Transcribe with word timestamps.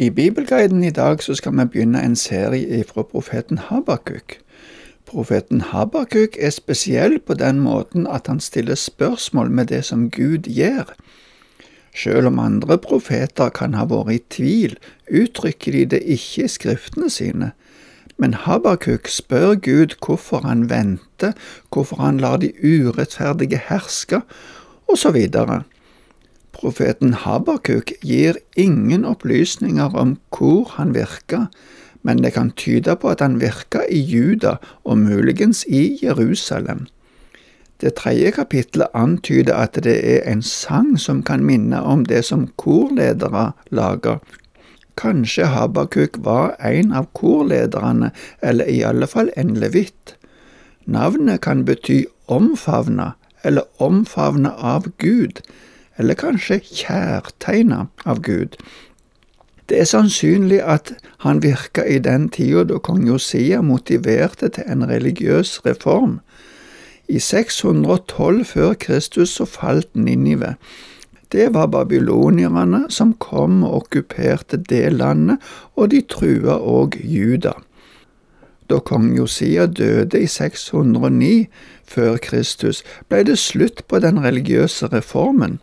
I 0.00 0.10
Bibelguiden 0.10 0.84
i 0.84 0.90
dag 0.90 1.22
så 1.22 1.34
skal 1.34 1.56
vi 1.58 1.64
begynne 1.64 1.98
en 2.06 2.16
serie 2.16 2.84
fra 2.86 3.02
profeten 3.02 3.58
Habakuk. 3.58 4.36
Profeten 5.06 5.60
Habakuk 5.60 6.36
er 6.38 6.50
spesiell 6.54 7.18
på 7.18 7.34
den 7.34 7.58
måten 7.58 8.06
at 8.06 8.30
han 8.30 8.38
stiller 8.40 8.74
spørsmål 8.78 9.50
med 9.50 9.66
det 9.66 9.84
som 9.84 10.10
Gud 10.10 10.46
gjør. 10.46 10.94
Selv 11.94 12.26
om 12.26 12.38
andre 12.38 12.78
profeter 12.78 13.48
kan 13.48 13.74
ha 13.74 13.88
vært 13.90 14.12
i 14.14 14.20
tvil, 14.30 14.76
uttrykker 15.10 15.72
de 15.72 15.84
det 15.96 16.02
ikke 16.06 16.44
i 16.46 16.52
skriftene 16.54 17.10
sine. 17.10 17.50
Men 18.18 18.34
Habakuk 18.34 19.10
spør 19.10 19.54
Gud 19.54 19.98
hvorfor 19.98 20.46
han 20.46 20.70
venter, 20.70 21.34
hvorfor 21.74 21.96
han 22.06 22.22
lar 22.22 22.36
de 22.36 22.52
urettferdige 22.62 23.58
herske, 23.66 24.22
osv. 24.86 25.18
Profeten 26.52 27.12
Habakuk 27.24 27.92
gir 28.02 28.38
ingen 28.56 29.04
opplysninger 29.04 29.94
om 29.94 30.16
hvor 30.34 30.74
han 30.76 30.94
virka, 30.94 31.46
men 32.02 32.22
det 32.22 32.32
kan 32.34 32.50
tyde 32.50 32.96
på 32.96 33.10
at 33.12 33.20
han 33.20 33.40
virka 33.40 33.84
i 33.90 34.00
Juda 34.00 34.56
og 34.84 34.98
muligens 34.98 35.64
i 35.68 35.98
Jerusalem. 36.02 36.86
Det 37.80 37.94
tredje 37.94 38.30
kapittelet 38.30 38.88
antyder 38.94 39.54
at 39.54 39.78
det 39.84 39.98
er 40.02 40.24
en 40.26 40.42
sang 40.42 40.96
som 40.98 41.22
kan 41.22 41.44
minne 41.46 41.78
om 41.82 42.04
det 42.04 42.24
som 42.26 42.48
korledere 42.58 43.52
lager. 43.70 44.18
Kanskje 44.98 45.46
Habakuk 45.46 46.18
var 46.24 46.56
en 46.58 46.90
av 46.92 47.06
korlederne, 47.14 48.10
eller 48.42 48.66
i 48.66 48.82
alle 48.82 49.06
fall 49.06 49.30
en 49.36 49.54
levitt. 49.54 50.16
Navnet 50.86 51.40
kan 51.40 51.62
bety 51.64 52.04
omfavna, 52.26 53.12
eller 53.44 53.62
omfavna 53.78 54.56
av 54.58 54.90
Gud, 54.98 55.38
eller 55.98 56.18
kanskje 56.18 56.60
kjærtegna 56.64 57.86
av 58.06 58.22
Gud. 58.22 58.56
Det 59.68 59.80
er 59.82 59.88
sannsynlig 59.90 60.62
at 60.64 60.94
han 61.26 61.42
virka 61.44 61.84
i 61.84 61.98
den 62.00 62.30
tida 62.32 62.64
da 62.64 62.78
kong 62.80 63.04
Josia 63.08 63.60
motiverte 63.60 64.48
til 64.48 64.64
en 64.70 64.86
religiøs 64.88 65.58
reform. 65.66 66.20
I 67.08 67.18
612 67.18 68.44
før 68.44 68.74
Kristus 68.80 69.36
så 69.36 69.44
falt 69.44 69.88
Ninive. 69.96 70.54
Det 71.32 71.54
var 71.54 71.66
babylonierne 71.66 72.86
som 72.88 73.12
kom 73.20 73.62
og 73.64 73.74
okkuperte 73.82 74.56
det 74.56 74.92
landet, 74.92 75.36
og 75.76 75.90
de 75.92 76.00
trua 76.00 76.56
òg 76.56 76.96
Juda. 77.04 77.52
Da 78.68 78.78
kong 78.80 79.16
Josia 79.16 79.66
døde 79.66 80.20
i 80.20 80.26
609 80.26 81.48
før 81.84 82.16
Kristus, 82.16 82.82
ble 83.08 83.24
det 83.24 83.38
slutt 83.40 83.84
på 83.88 84.00
den 84.04 84.20
religiøse 84.24 84.88
reformen. 84.92 85.58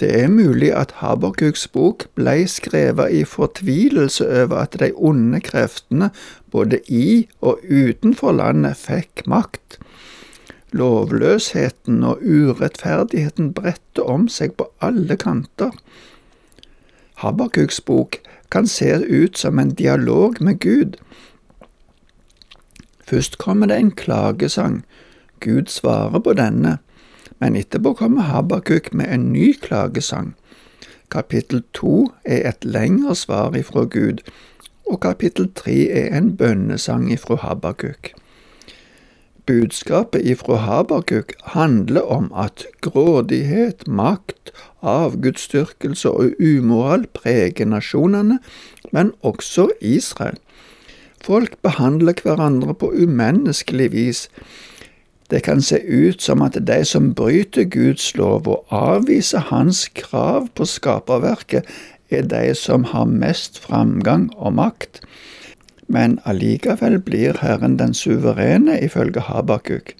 Det 0.00 0.10
er 0.22 0.28
mulig 0.28 0.74
at 0.76 0.90
Haberkuks 1.00 1.68
bok 1.72 2.04
blei 2.18 2.44
skrevet 2.52 3.14
i 3.16 3.22
fortvilelse 3.24 4.26
over 4.42 4.58
at 4.66 4.76
de 4.80 4.90
onde 4.92 5.40
kreftene 5.40 6.10
både 6.52 6.82
i 6.92 7.28
og 7.40 7.64
utenfor 7.64 8.36
landet 8.36 8.76
fikk 8.76 9.24
makt. 9.26 9.78
Lovløsheten 10.76 12.04
og 12.04 12.20
urettferdigheten 12.20 13.54
bredte 13.56 14.04
om 14.04 14.28
seg 14.28 14.52
på 14.60 14.68
alle 14.84 15.16
kanter. 15.16 15.72
Haberkuks 17.24 17.80
bok 17.80 18.20
kan 18.52 18.68
se 18.68 18.92
ut 19.00 19.38
som 19.38 19.58
en 19.58 19.72
dialog 19.74 20.36
med 20.40 20.60
Gud. 20.60 21.00
Først 23.06 23.38
kommer 23.38 23.66
det 23.72 23.78
en 23.80 23.94
klagesang. 23.96 24.82
Gud 25.40 25.72
svarer 25.72 26.20
på 26.20 26.36
denne 26.36 26.78
men 27.38 27.56
etterpå 27.56 27.92
kommer 27.98 28.22
Habakuk 28.30 28.92
med 28.92 29.12
en 29.12 29.32
ny 29.32 29.52
klagesang. 29.62 30.34
Kapittel 31.10 31.62
to 31.74 32.12
er 32.24 32.48
et 32.48 32.64
lengre 32.64 33.14
svar 33.14 33.54
ifra 33.56 33.84
Gud, 33.84 34.22
og 34.86 35.00
kapittel 35.02 35.50
tre 35.54 35.76
er 35.90 36.16
en 36.16 36.36
bønnesang 36.36 37.10
ifra 37.12 37.36
Habakuk. 37.42 38.12
Budskapet 39.46 40.26
ifra 40.26 40.56
Habakuk 40.56 41.32
handler 41.54 42.02
om 42.10 42.32
at 42.34 42.64
grådighet, 42.80 43.86
makt, 43.86 44.50
avgudsdyrkelse 44.82 46.10
og 46.10 46.32
umoral 46.42 47.06
preger 47.14 47.68
nasjonene, 47.70 48.40
men 48.92 49.12
også 49.22 49.68
Israel. 49.80 50.38
Folk 51.22 51.56
behandler 51.62 52.18
hverandre 52.22 52.74
på 52.74 52.90
umenneskelig 52.90 53.92
vis, 53.92 54.26
det 55.30 55.42
kan 55.42 55.62
se 55.62 55.78
ut 55.82 56.22
som 56.22 56.42
at 56.42 56.58
de 56.66 56.84
som 56.84 57.14
bryter 57.14 57.64
Guds 57.64 58.14
lov 58.16 58.46
og 58.48 58.66
avviser 58.70 59.48
Hans 59.50 59.88
krav 59.88 60.48
på 60.54 60.64
skaperverket, 60.64 61.66
er 62.10 62.22
de 62.22 62.54
som 62.54 62.84
har 62.84 63.08
mest 63.10 63.58
framgang 63.58 64.30
og 64.36 64.54
makt. 64.54 65.00
Men 65.88 66.18
allikevel 66.24 67.00
blir 67.02 67.38
Herren 67.42 67.78
den 67.78 67.94
suverene, 67.94 68.78
ifølge 68.80 69.20
Habakuk. 69.20 69.94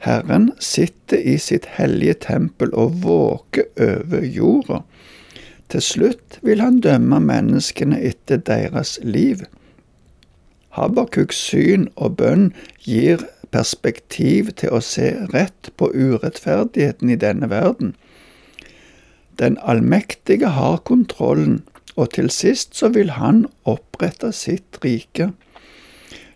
Herren 0.00 0.50
sitter 0.58 1.18
i 1.18 1.36
sitt 1.38 1.66
hellige 1.76 2.14
tempel 2.26 2.74
og 2.74 3.02
våker 3.04 3.68
over 3.78 4.24
jorda. 4.24 4.82
Til 5.70 5.82
slutt 5.82 6.38
vil 6.42 6.62
han 6.64 6.80
dømme 6.82 7.20
menneskene 7.22 8.00
etter 8.02 8.40
deres 8.42 8.98
liv. 9.02 9.44
Habakuks 10.74 11.38
syn 11.50 11.88
og 11.96 12.16
bønn 12.18 12.50
gir 12.82 13.22
perspektiv 13.50 14.52
til 14.60 14.74
å 14.76 14.80
se 14.84 15.12
rett 15.34 15.70
på 15.76 15.90
urettferdigheten 15.94 17.10
i 17.10 17.18
denne 17.18 17.50
verden. 17.50 17.94
Den 19.38 19.58
allmektige 19.62 20.52
har 20.56 20.82
kontrollen, 20.84 21.62
og 21.96 22.12
til 22.14 22.30
sist 22.30 22.76
så 22.76 22.88
vil 22.88 23.10
han 23.16 23.46
opprette 23.64 24.32
sitt 24.32 24.78
rike. 24.84 25.30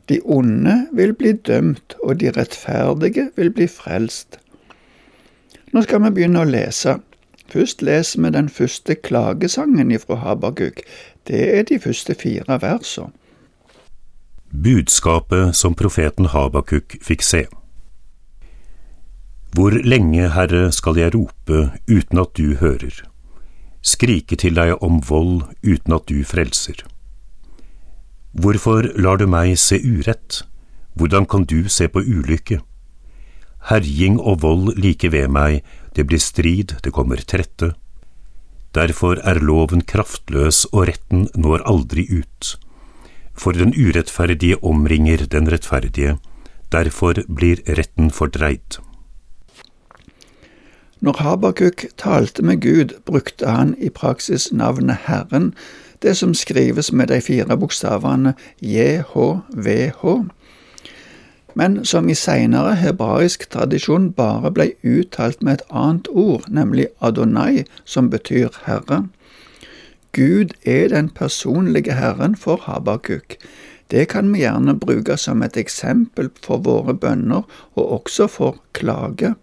De 0.09 0.21
onde 0.25 0.87
vil 0.93 1.15
bli 1.15 1.33
dømt, 1.33 1.97
og 2.03 2.21
de 2.21 2.33
rettferdige 2.37 3.31
vil 3.37 3.51
bli 3.51 3.69
frelst. 3.69 4.39
Nå 5.73 5.83
skal 5.83 6.03
vi 6.05 6.15
begynne 6.17 6.45
å 6.45 6.49
lese. 6.49 6.99
Først 7.49 7.83
leser 7.83 8.23
vi 8.23 8.33
den 8.35 8.49
første 8.49 8.95
klagesangen 8.95 9.93
ifra 9.93 10.17
Habaguk. 10.23 10.81
Det 11.29 11.45
er 11.59 11.63
de 11.69 11.79
første 11.81 12.15
fire 12.15 12.61
versene. 12.61 13.13
Budskapet 14.55 15.57
som 15.57 15.75
profeten 15.75 16.29
Habakuk 16.31 16.95
fikk 17.03 17.25
se. 17.27 17.41
Hvor 19.51 19.75
lenge, 19.75 20.29
Herre, 20.31 20.69
skal 20.71 20.95
jeg 21.01 21.11
rope 21.17 21.73
uten 21.91 22.21
at 22.23 22.39
du 22.39 22.55
hører, 22.61 23.01
skrike 23.83 24.39
til 24.39 24.55
deg 24.55 24.77
om 24.79 25.01
vold 25.03 25.43
uten 25.67 25.97
at 25.99 26.07
du 26.07 26.23
frelser? 26.23 26.85
Hvorfor 28.31 28.87
lar 28.95 29.19
du 29.19 29.27
meg 29.27 29.59
se 29.59 29.81
urett, 29.83 30.45
hvordan 30.95 31.27
kan 31.27 31.51
du 31.51 31.67
se 31.67 31.91
på 31.91 32.07
ulykke? 32.07 32.61
Herjing 33.73 34.21
og 34.21 34.45
vold 34.47 34.77
like 34.79 35.11
ved 35.11 35.35
meg, 35.35 35.65
det 35.99 36.07
blir 36.07 36.23
strid, 36.23 36.79
det 36.87 36.95
kommer 36.95 37.19
trette. 37.27 37.73
Derfor 38.71 39.19
er 39.19 39.43
loven 39.43 39.83
kraftløs 39.83 40.69
og 40.71 40.93
retten 40.93 41.27
når 41.35 41.67
aldri 41.67 42.07
ut 42.21 42.55
for 43.35 43.53
den 43.53 43.75
urettferdige 43.75 44.65
omringer 44.65 45.27
den 45.27 45.51
rettferdige, 45.53 46.19
derfor 46.73 47.15
blir 47.29 47.63
retten 47.69 48.11
fordreid. 48.11 48.81
Når 51.01 51.17
Habakuk 51.21 51.85
talte 51.99 52.43
med 52.43 52.61
Gud, 52.63 52.95
brukte 53.05 53.47
han 53.47 53.75
i 53.79 53.89
praksis 53.89 54.53
navnet 54.53 54.97
Herren, 55.05 55.55
det 56.03 56.17
som 56.17 56.35
skrives 56.35 56.93
med 56.93 57.07
de 57.07 57.21
fire 57.21 57.57
bokstavene 57.57 58.35
JHVH, 58.63 60.05
men 61.55 61.85
som 61.85 62.09
i 62.09 62.15
seinere 62.19 62.75
hebraisk 62.75 63.47
tradisjon 63.51 64.13
bare 64.13 64.51
ble 64.51 64.71
uttalt 64.83 65.43
med 65.43 65.59
et 65.59 65.67
annet 65.71 66.09
ord, 66.11 66.49
nemlig 66.49 66.89
Adonai, 67.01 67.65
som 67.85 68.11
betyr 68.11 68.49
Herre. 68.67 69.05
Gud 70.15 70.55
er 70.65 70.89
den 70.89 71.09
personlige 71.11 71.93
Herren 71.99 72.37
for 72.37 72.57
Habakuk. 72.63 73.35
Det 73.91 74.09
kan 74.09 74.33
vi 74.33 74.45
gjerne 74.45 74.79
bruke 74.79 75.17
som 75.19 75.43
et 75.43 75.57
eksempel 75.57 76.31
for 76.43 76.63
våre 76.63 76.95
bønner, 76.95 77.43
og 77.75 77.93
også 77.93 78.29
for 78.31 78.61
klage. 78.73 79.35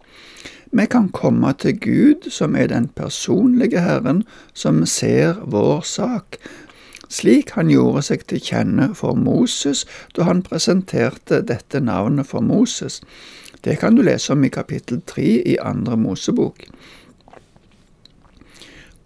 Vi 0.71 0.85
kan 0.85 1.09
komme 1.11 1.51
til 1.59 1.79
Gud, 1.79 2.29
som 2.31 2.55
er 2.55 2.67
den 2.71 2.87
personlige 2.87 3.83
Herren, 3.83 4.23
som 4.53 4.85
ser 4.85 5.43
vår 5.43 5.81
sak, 5.81 6.39
slik 7.11 7.51
han 7.57 7.67
gjorde 7.67 8.05
seg 8.07 8.23
til 8.31 8.39
kjenne 8.39 8.93
for 8.95 9.17
Moses 9.19 9.83
da 10.15 10.23
han 10.29 10.43
presenterte 10.47 11.41
dette 11.43 11.83
navnet 11.83 12.31
for 12.31 12.39
Moses. 12.39 13.01
Det 13.63 13.75
kan 13.83 13.95
du 13.95 14.05
lese 14.07 14.31
om 14.31 14.43
i 14.47 14.49
kapittel 14.49 15.01
tre 15.05 15.27
i 15.43 15.57
andre 15.59 15.97
Mosebok. 15.99 16.63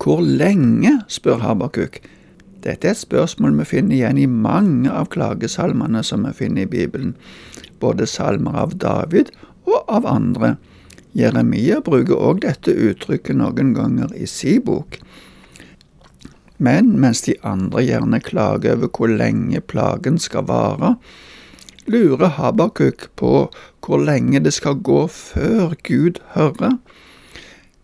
Hvor 0.02 0.22
lenge, 0.22 1.00
spør 1.08 1.42
Habakuk. 1.42 2.00
Dette 2.66 2.88
er 2.88 2.96
et 2.96 3.00
spørsmål 3.00 3.60
vi 3.60 3.66
finner 3.70 3.96
igjen 3.96 4.18
i 4.18 4.26
mange 4.30 4.90
av 4.90 5.12
klagesalmene 5.14 6.02
som 6.04 6.26
vi 6.26 6.34
finner 6.34 6.66
i 6.66 6.70
Bibelen, 6.70 7.14
både 7.80 8.08
salmer 8.10 8.58
av 8.58 8.74
David 8.82 9.30
og 9.70 9.86
av 9.86 10.08
andre. 10.10 10.56
Jeremia 11.16 11.80
bruker 11.86 12.18
også 12.18 12.44
dette 12.48 12.74
uttrykket 12.74 13.38
noen 13.40 13.76
ganger 13.78 14.12
i 14.18 14.26
si 14.28 14.58
bok. 14.60 14.98
Men 16.58 16.96
mens 17.00 17.22
de 17.28 17.36
andre 17.44 17.84
gjerne 17.86 18.20
klager 18.24 18.76
over 18.76 18.92
hvor 18.98 19.12
lenge 19.12 19.62
plagen 19.62 20.20
skal 20.20 20.48
vare, 20.50 20.96
lurer 21.86 22.34
Habakuk 22.40 23.10
på 23.20 23.34
hvor 23.86 24.02
lenge 24.02 24.42
det 24.42 24.56
skal 24.56 24.80
gå 24.82 25.06
før 25.12 25.76
Gud 25.86 26.22
hører. 26.34 26.80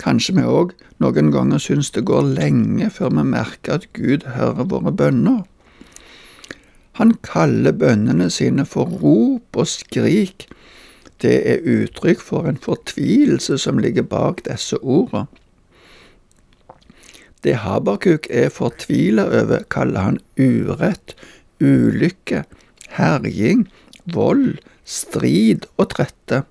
Kanskje 0.01 0.35
vi 0.39 0.45
òg 0.49 0.73
noen 1.03 1.29
ganger 1.33 1.61
syns 1.61 1.91
det 1.93 2.07
går 2.09 2.33
lenge 2.39 2.89
før 2.93 3.13
vi 3.19 3.25
merker 3.35 3.77
at 3.77 3.89
Gud 3.93 4.25
hører 4.35 4.69
våre 4.71 4.93
bønner. 4.93 5.43
Han 6.97 7.13
kaller 7.25 7.75
bønnene 7.77 8.29
sine 8.33 8.65
for 8.65 8.89
rop 9.01 9.57
og 9.57 9.69
skrik. 9.69 10.47
Det 11.21 11.35
er 11.53 11.67
uttrykk 11.69 12.21
for 12.21 12.49
en 12.49 12.57
fortvilelse 12.57 13.59
som 13.61 13.79
ligger 13.81 14.07
bak 14.09 14.41
disse 14.49 14.77
ordene. 14.81 15.27
Det 17.41 17.55
Habakuk 17.63 18.27
er 18.29 18.51
fortvila 18.53 19.23
over, 19.25 19.63
kaller 19.73 20.05
han 20.05 20.19
urett, 20.37 21.15
ulykke, 21.61 22.43
herjing, 22.93 23.63
vold, 24.05 24.59
strid 24.85 25.65
og 25.77 25.89
trette. 25.95 26.43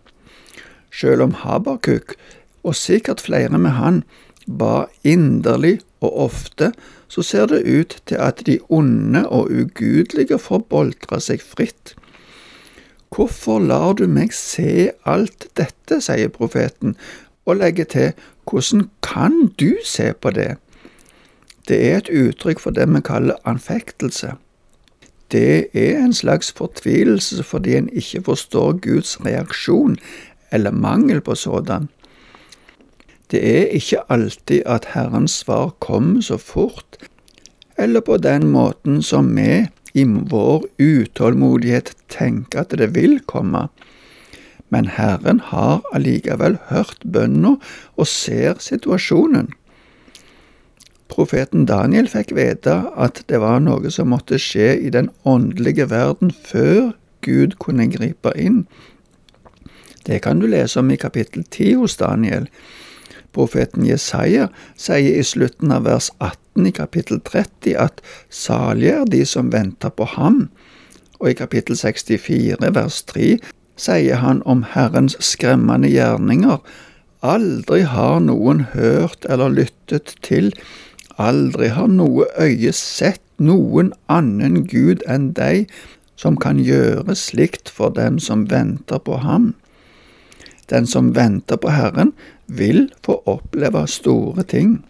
Selv 0.90 1.28
om 1.28 1.36
Habakuk, 1.44 2.16
og 2.62 2.76
sikkert 2.76 3.20
flere 3.20 3.58
med 3.58 3.76
han, 3.78 4.02
ba 4.46 4.86
inderlig 5.04 5.80
og 6.00 6.16
ofte, 6.26 6.72
så 7.08 7.22
ser 7.22 7.46
det 7.50 7.64
ut 7.66 7.96
til 8.06 8.20
at 8.22 8.42
de 8.46 8.58
onde 8.68 9.28
og 9.28 9.50
ugudelige 9.50 10.38
får 10.38 10.64
boltre 10.70 11.20
seg 11.20 11.42
fritt. 11.42 11.94
Hvorfor 13.10 13.58
lar 13.58 13.96
du 13.98 14.06
meg 14.06 14.34
se 14.36 14.90
alt 15.04 15.48
dette, 15.58 15.98
sier 16.00 16.30
profeten, 16.30 16.94
og 17.46 17.58
legger 17.58 17.88
til, 17.90 18.12
hvordan 18.46 18.88
kan 19.02 19.50
du 19.58 19.74
se 19.84 20.12
på 20.12 20.30
det? 20.30 20.54
Det 21.68 21.78
er 21.88 21.96
et 21.98 22.10
uttrykk 22.10 22.62
for 22.62 22.74
det 22.74 22.86
vi 22.90 23.02
kaller 23.04 23.42
anfektelse. 23.44 24.36
Det 25.30 25.70
er 25.74 25.98
en 25.98 26.14
slags 26.14 26.52
fortvilelse 26.52 27.42
fordi 27.46 27.76
en 27.76 27.88
ikke 27.92 28.22
forstår 28.26 28.78
Guds 28.82 29.18
reaksjon, 29.24 29.98
eller 30.52 30.70
mangel 30.70 31.20
på 31.20 31.34
sådan. 31.34 31.88
Det 33.30 33.40
er 33.46 33.74
ikke 33.76 34.02
alltid 34.10 34.62
at 34.66 34.90
Herrens 34.94 35.40
svar 35.44 35.70
kommer 35.78 36.20
så 36.20 36.36
fort, 36.36 36.98
eller 37.78 38.00
på 38.00 38.16
den 38.16 38.48
måten 38.50 39.02
som 39.02 39.30
vi 39.36 39.66
i 39.94 40.04
vår 40.04 40.66
utålmodighet 40.78 41.94
tenker 42.08 42.64
at 42.64 42.74
det 42.78 42.94
vil 42.94 43.20
komme. 43.26 43.68
Men 44.70 44.86
Herren 44.86 45.40
har 45.40 45.80
allikevel 45.94 46.58
hørt 46.68 47.02
bønna 47.06 47.56
og 47.96 48.06
ser 48.06 48.60
situasjonen. 48.62 49.50
Profeten 51.10 51.66
Daniel 51.66 52.06
fikk 52.10 52.30
vite 52.36 52.76
at 52.94 53.24
det 53.26 53.40
var 53.42 53.58
noe 53.62 53.90
som 53.90 54.12
måtte 54.14 54.38
skje 54.38 54.76
i 54.78 54.92
den 54.94 55.10
åndelige 55.26 55.88
verden 55.90 56.30
før 56.30 56.92
Gud 57.26 57.58
kunne 57.58 57.90
gripe 57.90 58.30
inn. 58.38 58.62
Det 60.06 60.22
kan 60.22 60.38
du 60.38 60.46
lese 60.46 60.78
om 60.80 60.90
i 60.90 61.00
kapittel 61.00 61.42
10 61.44 61.74
hos 61.82 61.98
Daniel. 62.00 62.46
Profeten 63.36 63.86
Jesaja 63.86 64.48
sier 64.76 65.20
i 65.20 65.24
slutten 65.26 65.72
av 65.74 65.86
vers 65.86 66.10
18 66.18 66.66
i 66.66 66.74
kapittel 66.74 67.20
30 67.26 67.76
at 67.78 68.02
salige 68.28 69.00
er 69.02 69.10
de 69.10 69.22
som 69.28 69.52
venter 69.52 69.92
på 69.94 70.08
ham, 70.16 70.48
og 71.20 71.30
i 71.30 71.38
kapittel 71.38 71.76
64 71.78 72.74
vers 72.74 73.02
3 73.12 73.32
sier 73.80 74.20
han 74.20 74.42
om 74.48 74.64
Herrens 74.74 75.16
skremmende 75.24 75.88
gjerninger, 75.92 76.58
aldri 77.20 77.82
har 77.84 78.20
noen 78.24 78.64
hørt 78.74 79.26
eller 79.28 79.52
lyttet 79.52 80.16
til, 80.24 80.50
aldri 81.20 81.68
har 81.76 81.88
noe 81.92 82.26
øye 82.40 82.72
sett 82.76 83.22
noen 83.40 83.92
annen 84.08 84.64
Gud 84.68 85.04
enn 85.08 85.32
deg, 85.36 85.68
som 86.20 86.36
kan 86.36 86.60
gjøre 86.60 87.16
slikt 87.16 87.72
for 87.72 87.92
dem 87.96 88.18
som 88.20 88.44
venter 88.50 89.00
på 89.00 89.20
ham. 89.24 89.54
Den 90.68 90.86
som 90.86 91.14
venter 91.16 91.56
på 91.60 91.72
Herren, 91.72 92.12
vil 92.50 92.88
få 93.06 93.20
oppleve 93.30 93.86
store 93.88 94.42
ting. 94.42 94.80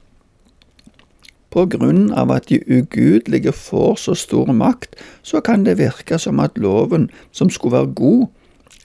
På 1.50 1.66
grunn 1.66 2.12
av 2.14 2.30
at 2.30 2.46
de 2.48 2.60
ugudelige 2.70 3.52
får 3.52 3.96
så 4.04 4.14
stor 4.14 4.52
makt, 4.54 4.94
så 5.22 5.40
kan 5.42 5.64
det 5.66 5.80
virke 5.80 6.18
som 6.18 6.40
at 6.40 6.58
loven, 6.58 7.08
som 7.32 7.50
skulle 7.50 7.78
være 7.78 7.94
god, 7.98 8.26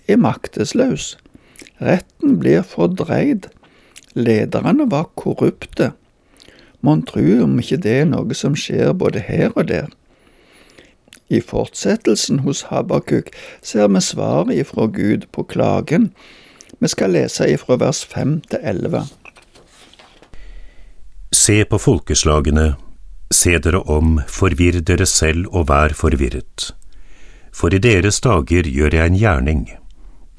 er 0.08 0.18
maktesløs. 0.18 1.14
Retten 1.82 2.40
blir 2.40 2.66
fordreid. 2.66 3.50
Lederne 4.16 4.90
var 4.92 5.12
korrupte. 5.16 5.92
Mon 6.82 7.04
tru 7.06 7.44
om 7.44 7.60
ikke 7.60 7.82
det 7.82 8.00
er 8.02 8.10
noe 8.10 8.38
som 8.38 8.56
skjer 8.58 8.94
både 8.98 9.22
her 9.28 9.54
og 9.56 9.68
der. 9.70 9.90
I 11.30 11.42
fortsettelsen 11.42 12.44
hos 12.46 12.68
Habakuk 12.70 13.32
ser 13.66 13.90
vi 13.90 14.02
svaret 14.02 14.60
ifra 14.62 14.86
Gud 14.86 15.26
på 15.34 15.46
klagen 15.50 16.12
vi 16.80 16.90
skal 16.92 17.14
lese 17.16 17.48
ifra 17.52 17.78
vers 17.82 18.04
5 18.12 18.40
til 18.52 18.60
11. 18.64 19.06
Se 21.36 21.58
på 21.70 21.80
folkeslagene, 21.82 22.76
se 23.34 23.58
dere 23.60 23.82
om, 23.92 24.20
forvirr 24.28 24.82
dere 24.86 25.08
selv 25.10 25.50
og 25.52 25.70
vær 25.70 25.96
forvirret. 25.98 26.72
For 27.56 27.74
i 27.74 27.80
deres 27.80 28.22
dager 28.24 28.68
gjør 28.68 28.98
jeg 28.98 29.12
en 29.12 29.20
gjerning, 29.20 29.62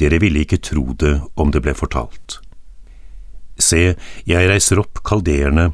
dere 0.00 0.20
ville 0.20 0.44
ikke 0.44 0.60
tro 0.60 0.92
det 1.00 1.18
om 1.36 1.52
det 1.52 1.62
ble 1.64 1.74
fortalt. 1.76 2.40
Se, 3.56 3.96
jeg 4.28 4.48
reiser 4.50 4.80
opp 4.82 5.00
kaldeerne, 5.04 5.70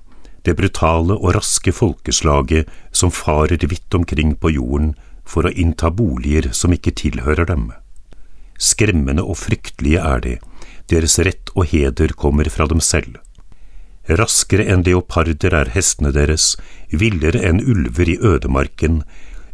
det 0.46 0.54
brutale 0.58 1.14
og 1.18 1.34
raske 1.36 1.74
folkeslaget 1.74 2.70
som 2.94 3.14
farer 3.14 3.62
vidt 3.70 3.94
omkring 3.94 4.34
på 4.38 4.54
jorden 4.54 4.94
for 5.24 5.46
å 5.46 5.54
innta 5.54 5.90
boliger 5.90 6.50
som 6.54 6.74
ikke 6.74 6.94
tilhører 6.98 7.46
dem. 7.50 7.70
Skremmende 8.58 9.22
og 9.26 9.38
fryktelige 9.42 10.02
er 10.02 10.22
de, 10.22 10.36
deres 10.90 11.18
rett 11.18 11.52
og 11.54 11.68
heder 11.72 12.14
kommer 12.18 12.48
fra 12.50 12.66
dem 12.70 12.80
selv. 12.80 13.18
Raskere 14.08 14.66
enn 14.66 14.82
leoparder 14.82 15.54
er 15.54 15.70
hestene 15.76 16.10
deres, 16.14 16.56
villere 16.90 17.42
enn 17.46 17.62
ulver 17.62 18.08
i 18.10 18.18
ødemarken, 18.18 19.02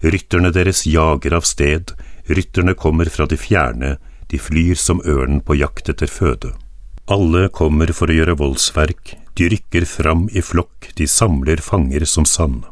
rytterne 0.01 0.53
deres 0.55 0.87
jager 0.89 1.37
av 1.37 1.45
sted, 1.45 1.93
rytterne 2.29 2.75
kommer 2.75 3.11
fra 3.13 3.27
det 3.29 3.41
fjerne, 3.43 3.97
de 4.29 4.41
flyr 4.41 4.77
som 4.77 5.03
ørnen 5.05 5.43
på 5.45 5.59
jakt 5.59 5.89
etter 5.93 6.09
føde. 6.09 6.55
Alle 7.09 7.49
kommer 7.49 7.93
for 7.97 8.09
å 8.09 8.17
gjøre 8.17 8.37
voldsverk, 8.41 9.15
de 9.37 9.49
rykker 9.53 9.87
fram 9.89 10.27
i 10.33 10.43
flokk, 10.45 10.91
de 10.97 11.07
samler 11.09 11.61
fanger 11.65 12.05
som 12.05 12.27
sand. 12.29 12.65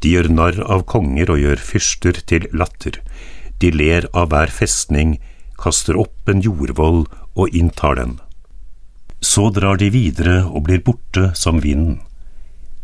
De 0.00 0.12
gjør 0.14 0.28
narr 0.32 0.60
av 0.64 0.84
konger 0.88 1.30
og 1.30 1.40
gjør 1.40 1.60
fyrster 1.62 2.20
til 2.26 2.48
latter, 2.52 3.00
de 3.62 3.70
ler 3.70 4.08
av 4.12 4.32
hver 4.32 4.50
festning, 4.50 5.18
kaster 5.60 5.98
opp 6.00 6.28
en 6.28 6.40
jordvoll 6.42 7.04
og 7.34 7.54
inntar 7.54 7.96
den. 7.96 8.18
Så 9.20 9.50
drar 9.50 9.78
de 9.78 9.90
videre 9.94 10.42
og 10.46 10.66
blir 10.66 10.82
borte 10.82 11.30
som 11.38 11.62
vinden. 11.62 12.00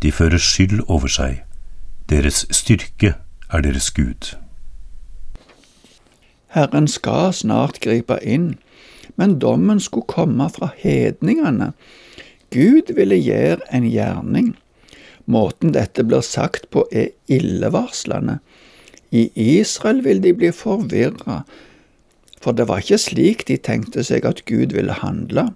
De 0.02 0.12
fører 0.14 0.38
skyld 0.38 0.84
over 0.86 1.10
seg. 1.10 1.42
Deres 2.08 2.46
styrke 2.54 3.16
er 3.50 3.64
deres 3.64 3.90
Gud. 3.90 4.34
Herren 6.54 6.88
skal 6.88 7.32
snart 7.36 7.80
gripe 7.84 8.16
inn, 8.22 8.54
men 9.16 9.38
dommen 9.42 9.80
skulle 9.80 10.08
komme 10.08 10.48
fra 10.54 10.70
hedningene. 10.78 11.72
Gud 12.54 12.94
ville 12.96 13.18
gjøre 13.18 13.66
en 13.74 13.84
gjerning. 13.90 14.54
Måten 15.28 15.74
dette 15.74 16.06
blir 16.08 16.24
sagt 16.24 16.70
på 16.72 16.86
er 16.92 17.10
illevarslende. 17.28 18.38
I 19.12 19.28
Israel 19.34 20.00
vil 20.04 20.22
de 20.24 20.32
bli 20.36 20.52
forvirra, 20.52 21.42
for 22.40 22.52
det 22.52 22.68
var 22.68 22.82
ikke 22.82 23.00
slik 23.02 23.46
de 23.48 23.56
tenkte 23.56 24.04
seg 24.06 24.26
at 24.28 24.44
Gud 24.46 24.74
ville 24.76 24.94
handle. 25.02 25.48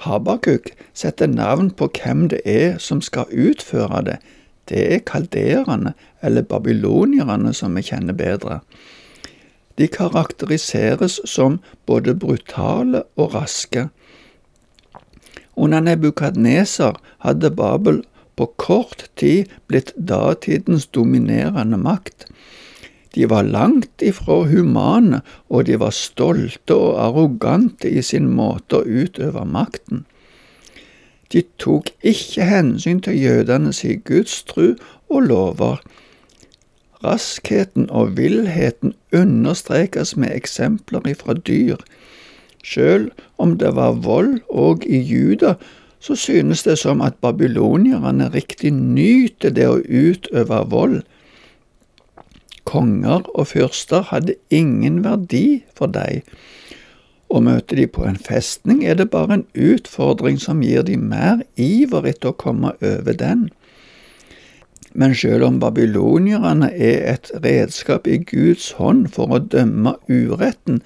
Habakuk 0.00 0.70
setter 0.96 1.28
navn 1.28 1.70
på 1.76 1.90
hvem 1.92 2.28
det 2.32 2.40
er 2.48 2.78
som 2.80 3.02
skal 3.04 3.28
utføre 3.28 4.04
det. 4.06 4.16
Det 4.70 4.80
er 4.94 5.04
kaldererne, 5.04 5.92
eller 6.22 6.46
babylonierne, 6.46 7.52
som 7.54 7.76
vi 7.76 7.82
kjenner 7.82 8.16
bedre. 8.16 8.60
De 9.78 9.88
karakteriseres 9.88 11.20
som 11.24 11.58
både 11.86 12.14
brutale 12.14 13.02
og 13.16 13.34
raske. 13.34 13.88
Under 15.56 15.80
Nebukadneser 15.80 16.96
hadde 17.24 17.50
Babel 17.50 18.02
på 18.36 18.46
kort 18.56 19.08
tid 19.20 19.50
blitt 19.68 19.92
datidens 19.96 20.86
dominerende 20.86 21.76
makt. 21.76 22.28
De 23.14 23.26
var 23.30 23.42
langt 23.42 24.02
ifra 24.02 24.44
humane, 24.46 25.20
og 25.48 25.66
de 25.66 25.78
var 25.80 25.90
stolte 25.90 26.74
og 26.74 27.00
arrogante 27.02 27.90
i 27.90 28.02
sin 28.02 28.28
måte 28.30 28.80
å 28.80 28.86
utøve 28.86 29.44
makten. 29.44 30.04
De 31.32 31.42
tok 31.62 31.90
ikke 32.02 32.46
hensyn 32.46 33.00
til 33.02 33.18
jødenes 33.18 33.82
gudstru 34.04 34.74
og 35.08 35.26
lover. 35.26 35.82
Raskheten 37.04 37.86
og 37.90 38.16
villheten 38.16 38.94
understrekes 39.14 40.16
med 40.16 40.34
eksempler 40.34 41.06
ifra 41.08 41.34
dyr. 41.34 41.78
Sjøl 42.62 43.08
om 43.38 43.56
det 43.58 43.70
var 43.76 44.02
vold 44.04 44.40
òg 44.50 44.84
i 44.86 45.00
Juda, 45.00 45.54
så 46.00 46.16
synes 46.16 46.62
det 46.62 46.78
som 46.78 47.00
at 47.04 47.16
babylonierne 47.20 48.30
riktig 48.34 48.72
nyter 48.72 49.54
det 49.56 49.68
å 49.68 49.80
utøve 49.80 50.60
vold. 50.72 51.00
Konger 52.70 53.26
og 53.34 53.50
fyrster 53.50 54.06
hadde 54.12 54.38
ingen 54.54 55.02
verdi 55.06 55.62
for 55.74 55.90
deg, 55.90 56.22
Å 57.30 57.38
møte 57.46 57.76
de 57.78 57.84
på 57.86 58.02
en 58.02 58.16
festning, 58.18 58.80
er 58.82 58.96
det 58.98 59.12
bare 59.12 59.36
en 59.36 59.44
utfordring 59.54 60.40
som 60.42 60.64
gir 60.66 60.82
de 60.82 60.96
mer 60.98 61.44
iver 61.54 62.08
etter 62.10 62.32
å 62.32 62.38
komme 62.42 62.72
over 62.82 63.14
den. 63.14 63.44
Men 64.98 65.14
selv 65.14 65.46
om 65.46 65.60
babylonierne 65.62 66.72
er 66.74 67.04
et 67.12 67.30
redskap 67.44 68.08
i 68.10 68.18
Guds 68.18 68.72
hånd 68.80 69.12
for 69.14 69.30
å 69.30 69.38
dømme 69.38 69.94
uretten, 70.10 70.82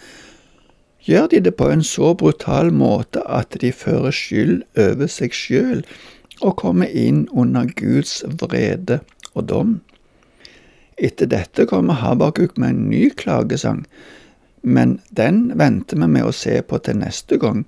gjør 1.09 1.31
de 1.33 1.41
det 1.47 1.55
på 1.57 1.71
en 1.73 1.85
så 1.85 2.13
brutal 2.13 2.69
måte 2.73 3.25
at 3.25 3.57
de 3.65 3.73
fører 3.73 4.13
skyld 4.13 4.63
over 4.77 5.09
seg 5.09 5.33
sjøl 5.37 5.81
og 6.43 6.59
kommer 6.61 6.93
inn 6.93 7.25
under 7.33 7.69
Guds 7.81 8.21
vrede 8.41 9.01
og 9.33 9.49
dom. 9.49 9.75
Etter 10.99 11.27
dette 11.27 11.67
kommer 11.67 11.99
Habakuk 11.99 12.59
med 12.59 12.71
en 12.75 12.89
ny 12.91 13.09
klagesang, 13.11 13.85
men 14.63 15.01
den 15.11 15.51
venter 15.59 15.99
vi 15.99 16.09
med 16.09 16.29
å 16.29 16.35
se 16.35 16.61
på 16.63 16.79
til 16.85 17.01
neste 17.01 17.39
gang. 17.43 17.65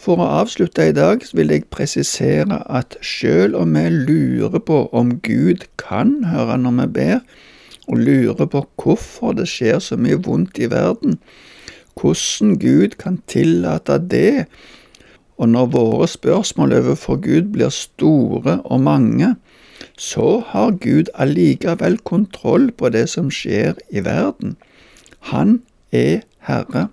For 0.00 0.16
å 0.16 0.30
avslutte 0.40 0.86
i 0.88 0.94
dag 0.96 1.26
vil 1.36 1.52
jeg 1.52 1.66
presisere 1.74 2.62
at 2.72 2.96
selv 3.04 3.58
om 3.60 3.74
vi 3.76 3.84
lurer 3.92 4.62
på 4.64 4.86
om 4.96 5.18
Gud 5.20 5.66
kan 5.80 6.22
høre 6.30 6.56
når 6.56 6.78
vi 6.78 6.86
ber, 6.96 7.20
og 7.90 8.04
lurer 8.06 8.46
på 8.48 8.62
hvorfor 8.80 9.34
det 9.36 9.48
skjer 9.50 9.80
så 9.82 9.98
mye 10.00 10.20
vondt 10.24 10.60
i 10.62 10.70
verden, 10.70 11.18
hvordan 11.98 12.54
Gud 12.62 12.96
kan 13.02 13.18
tillate 13.28 13.98
det, 13.98 14.46
og 15.40 15.50
når 15.52 15.72
våre 15.74 16.08
spørsmål 16.08 16.78
overfor 16.78 17.20
Gud 17.20 17.52
blir 17.52 17.72
store 17.74 18.60
og 18.64 18.80
mange, 18.86 19.34
så 20.00 20.40
har 20.48 20.78
Gud 20.80 21.10
allikevel 21.14 21.98
kontroll 22.08 22.70
på 22.72 22.88
det 22.88 23.04
som 23.12 23.28
skjer 23.28 23.76
i 23.92 24.00
verden. 24.04 24.56
Han 25.28 25.60
er 25.92 26.22
Herre. 26.48 26.88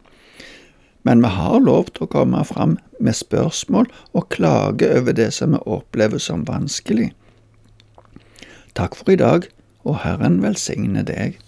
Men 1.08 1.24
vi 1.24 1.32
har 1.32 1.62
lov 1.64 1.88
til 1.96 2.04
å 2.04 2.12
komme 2.12 2.44
fram 2.44 2.76
med 3.00 3.16
spørsmål 3.16 3.88
og 4.12 4.28
klage 4.36 4.90
over 4.92 5.16
det 5.16 5.30
som 5.38 5.56
vi 5.56 5.62
opplever 5.64 6.20
som 6.20 6.44
vanskelig. 6.50 7.14
Takk 8.76 9.00
for 9.00 9.16
i 9.16 9.22
dag, 9.22 9.48
og 9.88 10.02
Herren 10.04 10.42
velsigne 10.44 11.06
deg. 11.08 11.40